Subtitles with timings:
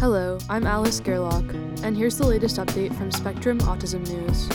[0.00, 1.52] Hello, I'm Alice Gerlach,
[1.84, 4.48] and here's the latest update from Spectrum Autism News.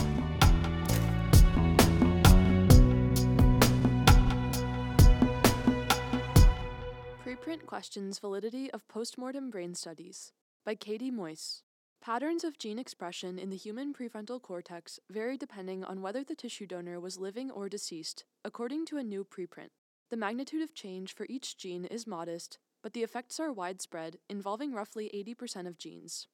[7.23, 10.31] Preprint questions validity of postmortem brain studies
[10.65, 11.61] by Katie Moisse.
[12.01, 16.65] Patterns of gene expression in the human prefrontal cortex vary depending on whether the tissue
[16.65, 19.69] donor was living or deceased, according to a new preprint.
[20.09, 24.71] The magnitude of change for each gene is modest, but the effects are widespread, involving
[24.71, 26.27] roughly 80% of genes.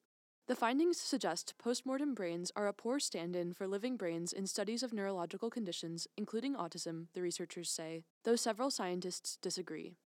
[0.48, 4.82] The findings suggest postmortem brains are a poor stand in for living brains in studies
[4.82, 9.96] of neurological conditions, including autism, the researchers say, though several scientists disagree.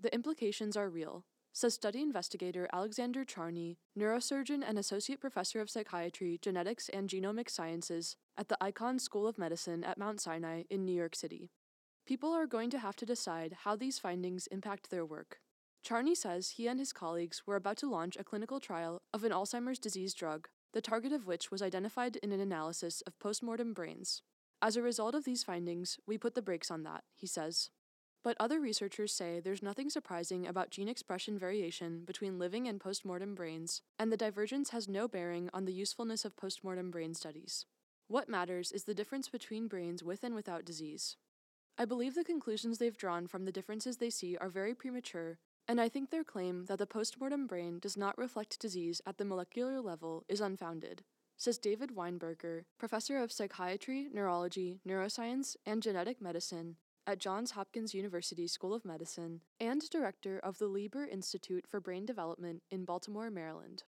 [0.00, 6.38] The implications are real, says study investigator Alexander Charney, neurosurgeon and associate professor of psychiatry,
[6.40, 10.94] genetics, and genomic sciences at the Icahn School of Medicine at Mount Sinai in New
[10.94, 11.50] York City.
[12.06, 15.40] People are going to have to decide how these findings impact their work.
[15.82, 19.32] Charney says he and his colleagues were about to launch a clinical trial of an
[19.32, 24.22] Alzheimer's disease drug, the target of which was identified in an analysis of postmortem brains.
[24.62, 27.70] As a result of these findings, we put the brakes on that, he says.
[28.22, 33.34] But other researchers say there's nothing surprising about gene expression variation between living and postmortem
[33.34, 37.64] brains, and the divergence has no bearing on the usefulness of postmortem brain studies.
[38.08, 41.16] What matters is the difference between brains with and without disease.
[41.78, 45.38] I believe the conclusions they've drawn from the differences they see are very premature
[45.70, 49.24] and I think their claim that the postmortem brain does not reflect disease at the
[49.24, 51.04] molecular level is unfounded,
[51.36, 56.74] says David Weinberger, professor of psychiatry, neurology, neuroscience, and genetic medicine
[57.06, 62.04] at Johns Hopkins University School of Medicine and director of the Lieber Institute for Brain
[62.04, 63.84] Development in Baltimore, Maryland.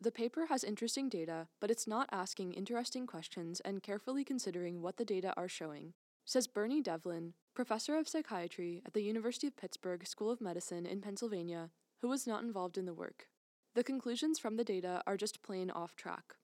[0.00, 4.96] The paper has interesting data, but it's not asking interesting questions and carefully considering what
[4.96, 5.94] the data are showing,
[6.28, 11.00] says Bernie Devlin, professor of psychiatry at the University of Pittsburgh School of Medicine in
[11.00, 11.70] Pennsylvania,
[12.02, 13.28] who was not involved in the work.
[13.76, 16.34] The conclusions from the data are just plain off track.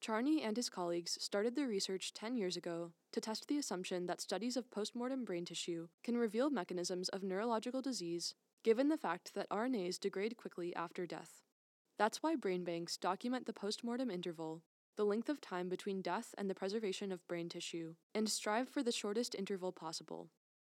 [0.00, 4.20] Charney and his colleagues started their research 10 years ago to test the assumption that
[4.20, 9.50] studies of postmortem brain tissue can reveal mechanisms of neurological disease, given the fact that
[9.50, 11.42] RNAs degrade quickly after death.
[11.98, 14.62] That's why brain banks document the postmortem interval
[15.00, 18.82] the length of time between death and the preservation of brain tissue, and strive for
[18.82, 20.28] the shortest interval possible.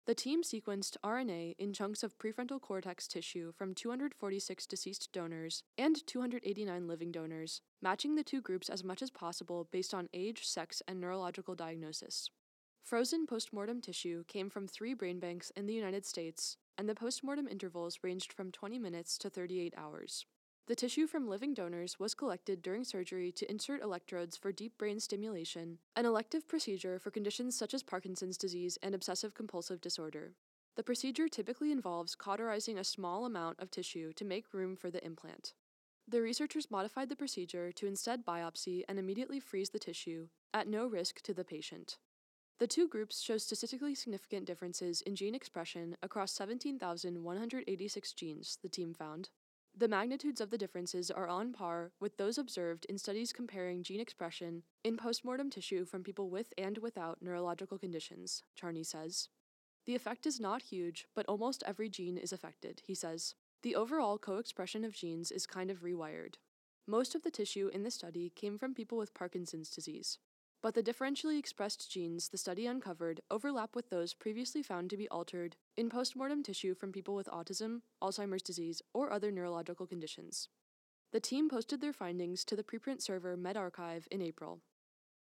[0.05, 6.05] The team sequenced RNA in chunks of prefrontal cortex tissue from 246 deceased donors and
[6.05, 10.81] 289 living donors, matching the two groups as much as possible based on age, sex,
[10.89, 12.29] and neurological diagnosis.
[12.83, 17.47] Frozen postmortem tissue came from three brain banks in the United States, and the postmortem
[17.47, 20.25] intervals ranged from 20 minutes to 38 hours.
[20.67, 24.99] The tissue from living donors was collected during surgery to insert electrodes for deep brain
[24.99, 30.33] stimulation, an elective procedure for conditions such as Parkinson's disease and obsessive compulsive disorder.
[30.75, 35.03] The procedure typically involves cauterizing a small amount of tissue to make room for the
[35.05, 35.53] implant.
[36.05, 40.85] The researchers modified the procedure to instead biopsy and immediately freeze the tissue, at no
[40.85, 41.97] risk to the patient.
[42.59, 48.93] The two groups show statistically significant differences in gene expression across 17,186 genes, the team
[48.93, 49.29] found.
[49.79, 53.99] The magnitudes of the differences are on par with those observed in studies comparing gene
[53.99, 59.29] expression in postmortem tissue from people with and without neurological conditions, Charney says.
[59.85, 63.35] The effect is not huge, but almost every gene is affected, he says.
[63.61, 66.37] The overall co expression of genes is kind of rewired.
[66.87, 70.17] Most of the tissue in the study came from people with Parkinson's disease,
[70.61, 75.07] but the differentially expressed genes the study uncovered overlap with those previously found to be
[75.09, 80.49] altered in postmortem tissue from people with autism, Alzheimer's disease, or other neurological conditions.
[81.13, 84.59] The team posted their findings to the preprint server medRxiv in April.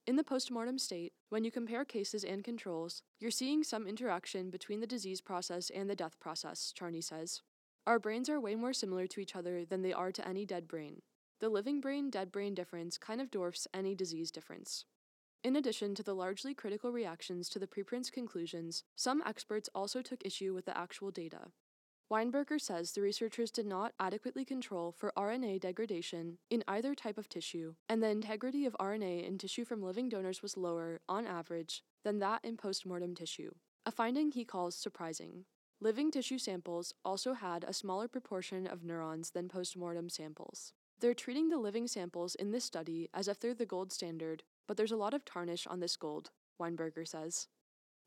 [0.07, 4.81] In the postmortem state, when you compare cases and controls, you're seeing some interaction between
[4.81, 7.41] the disease process and the death process, Charney says.
[7.87, 10.69] Our brains are way more similar to each other than they are to any dead
[10.69, 11.03] brain.
[11.41, 14.85] The living brain dead brain difference kind of dwarfs any disease difference.
[15.45, 20.25] In addition to the largely critical reactions to the preprint's conclusions, some experts also took
[20.25, 21.49] issue with the actual data.
[22.13, 27.29] Weinberger says the researchers did not adequately control for RNA degradation in either type of
[27.29, 31.83] tissue, and the integrity of RNA in tissue from living donors was lower, on average,
[32.05, 33.51] than that in postmortem tissue,
[33.85, 35.47] a finding he calls surprising.
[35.81, 40.73] Living tissue samples also had a smaller proportion of neurons than postmortem samples.
[41.01, 44.77] They're treating the living samples in this study as if they're the gold standard but
[44.77, 46.31] there's a lot of tarnish on this gold,
[46.61, 47.49] Weinberger says.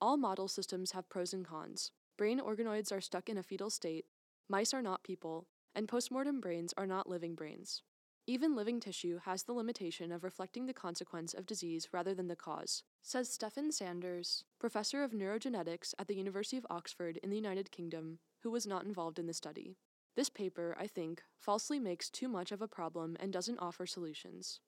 [0.02, 1.92] All model systems have pros and cons.
[2.18, 4.06] Brain organoids are stuck in a fetal state,
[4.48, 7.81] mice are not people, and postmortem brains are not living brains.
[8.28, 12.36] Even living tissue has the limitation of reflecting the consequence of disease rather than the
[12.36, 17.69] cause, says Stephan Sanders, professor of neurogenetics at the University of Oxford in the United
[17.69, 19.78] Kingdom, who was not involved in the study.
[20.16, 24.60] This paper, I think, falsely makes too much of a problem and doesn't offer solutions.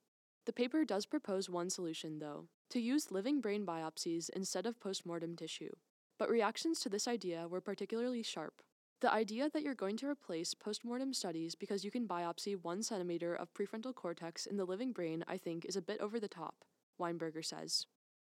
[0.48, 5.36] The paper does propose one solution, though to use living brain biopsies instead of postmortem
[5.36, 5.72] tissue.
[6.18, 8.62] But reactions to this idea were particularly sharp.
[9.02, 13.36] The idea that you're going to replace postmortem studies because you can biopsy one centimeter
[13.36, 16.64] of prefrontal cortex in the living brain, I think, is a bit over the top,
[16.98, 17.86] Weinberger says.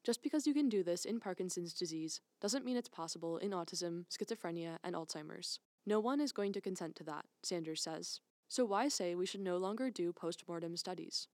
[0.03, 4.05] Just because you can do this in Parkinson's disease doesn't mean it's possible in autism,
[4.07, 5.59] schizophrenia, and Alzheimer's.
[5.83, 8.19] No one is going to consent to that, Sanders says.
[8.49, 11.27] So why say we should no longer do postmortem studies?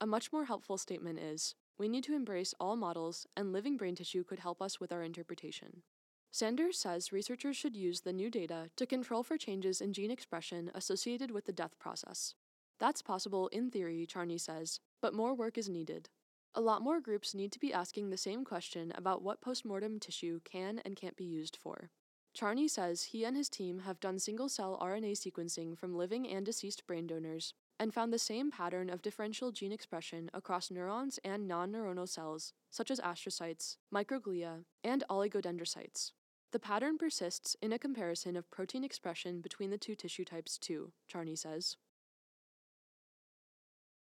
[0.00, 3.94] A much more helpful statement is we need to embrace all models, and living brain
[3.94, 5.82] tissue could help us with our interpretation.
[6.30, 10.70] Sanders says researchers should use the new data to control for changes in gene expression
[10.74, 12.34] associated with the death process.
[12.80, 16.08] That's possible in theory, Charney says, but more work is needed.
[16.56, 20.40] A lot more groups need to be asking the same question about what postmortem tissue
[20.44, 21.90] can and can't be used for.
[22.34, 26.44] Charney says he and his team have done single cell RNA sequencing from living and
[26.44, 31.48] deceased brain donors and found the same pattern of differential gene expression across neurons and
[31.48, 36.12] non neuronal cells, such as astrocytes, microglia, and oligodendrocytes.
[36.52, 40.92] The pattern persists in a comparison of protein expression between the two tissue types, too,
[41.08, 41.76] Charney says.